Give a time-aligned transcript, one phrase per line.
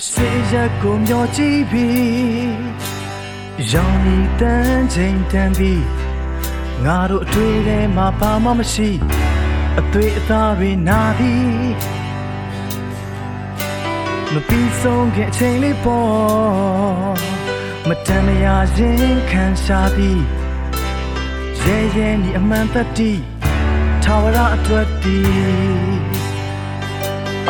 [0.00, 2.54] အစေရကိုမျောကြည့်ပြီး
[3.72, 5.84] ရောင်နီတန်းချိန်တန်းပြီး
[6.84, 8.90] ငါတို့အတွေ့ထဲမှာဘာမှမရှိ
[9.80, 11.74] အသွေးအသားတွေနာပြီး
[14.32, 17.16] မပြီးဆုံးခင်အချိန်လေးပေါ်
[17.88, 20.22] မတန်မရာရင်ခံရှာပြီး
[21.62, 23.12] ရဲရဲနီအမှန်တတိ
[24.04, 25.96] ထာဝရအတွက်တည်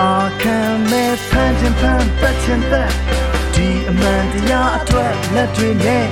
[0.00, 0.58] အာခံ
[0.90, 2.90] မဲ့ဖန်ချင်ဖန်ပတ်ချင်သက်
[3.54, 6.06] ဒီအမှန်တရားအတွက်လက်တွေနဲ့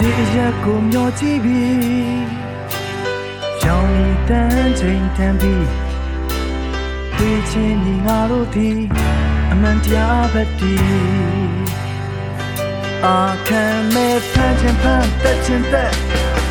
[0.06, 2.40] ည်အရှိအရက်ကိုမျောကြည့်ပြီး
[3.64, 5.68] ရောင်ရီတန်းချိန်တန်းပြီး
[7.18, 8.80] တွေ့ချင်းညီငါတို့သည်
[9.52, 10.84] အမှန်တရားပဲတည်
[13.06, 15.94] အာခံမဲ့ဖန်ချင်ဖန်တက်ချင်တက်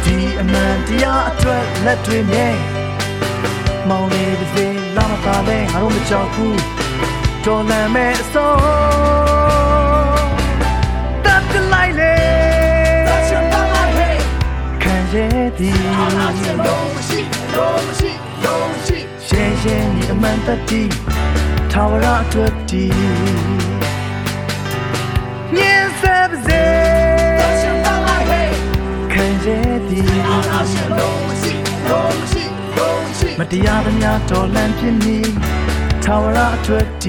[0.05, 2.57] ဒီအမှန်တရားအတွက်လက်တွေနဲ့
[3.89, 4.67] မောင်လေးပါစေ
[4.97, 6.61] လာမပါလဲငါတို့မကြောက်ဘူး
[7.45, 9.68] တော်လန်မဲ့အစော
[15.59, 15.75] သည်
[19.27, 20.83] ရှင်းရှင်းဒီအမှန်တတိ
[21.73, 22.93] ထာဝရအတွက်တည်
[25.55, 26.65] မြင်စပါစေ
[29.13, 29.47] ခံရ
[29.89, 30.05] သည်
[33.39, 35.29] မတရားသမျှတော်လန့်ဖြစ်မည်
[36.05, 37.05] ထာဝရအတွက်တ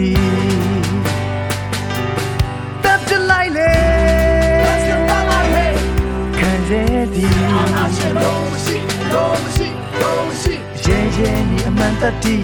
[10.85, 12.37] ရဲရဲနီအမှန်တတိ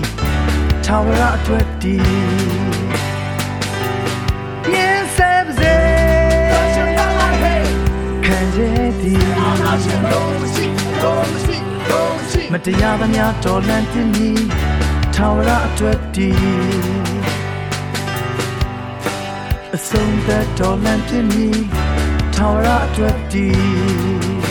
[0.85, 2.01] ထာဝရအတွက်တည်
[4.71, 5.75] မြင်စပါစေ
[8.25, 8.59] ခံရ
[9.01, 9.25] သည်
[12.51, 14.41] မတရားသမျှတော်လန့်တင်မည်
[15.16, 16.37] ထာဝရအတွက်တည်
[19.75, 21.57] အဆုံးသက်တော်လန့်တင်မည်
[22.35, 24.44] ထာဝရအတွက်တည်